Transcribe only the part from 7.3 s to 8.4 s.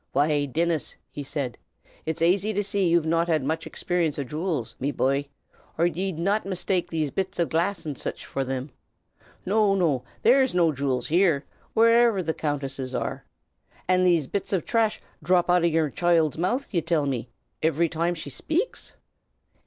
o' glass an' sich